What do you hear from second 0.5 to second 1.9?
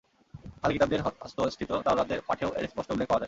আহলে কিতাবদের হস্তস্থিত